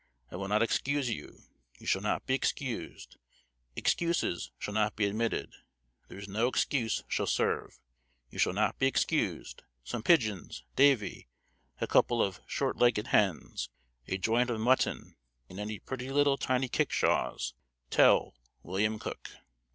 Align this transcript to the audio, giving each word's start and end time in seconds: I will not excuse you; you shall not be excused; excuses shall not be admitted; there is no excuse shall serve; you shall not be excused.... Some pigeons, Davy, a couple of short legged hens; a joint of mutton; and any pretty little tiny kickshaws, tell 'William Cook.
I 0.31 0.35
will 0.35 0.47
not 0.47 0.63
excuse 0.63 1.11
you; 1.11 1.43
you 1.77 1.85
shall 1.85 2.01
not 2.01 2.25
be 2.25 2.33
excused; 2.33 3.17
excuses 3.75 4.49
shall 4.57 4.73
not 4.73 4.95
be 4.95 5.05
admitted; 5.05 5.53
there 6.07 6.17
is 6.17 6.27
no 6.27 6.47
excuse 6.47 7.03
shall 7.07 7.27
serve; 7.27 7.77
you 8.31 8.39
shall 8.39 8.51
not 8.53 8.79
be 8.79 8.87
excused.... 8.87 9.61
Some 9.83 10.01
pigeons, 10.01 10.63
Davy, 10.75 11.27
a 11.79 11.85
couple 11.85 12.19
of 12.19 12.41
short 12.47 12.77
legged 12.77 13.09
hens; 13.09 13.69
a 14.07 14.17
joint 14.17 14.49
of 14.49 14.59
mutton; 14.59 15.17
and 15.51 15.59
any 15.59 15.77
pretty 15.77 16.09
little 16.09 16.35
tiny 16.35 16.67
kickshaws, 16.67 17.53
tell 17.91 18.33
'William 18.63 18.97
Cook. 18.97 19.29